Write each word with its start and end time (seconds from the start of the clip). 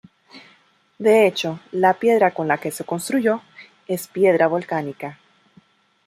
De 0.97 1.27
hecho, 1.27 1.59
la 1.71 1.93
piedra 1.93 2.33
con 2.33 2.47
la 2.47 2.57
que 2.57 2.71
se 2.71 2.83
construyó, 2.85 3.41
es 3.87 4.07
piedra 4.07 4.47
volcánica. 4.47 5.19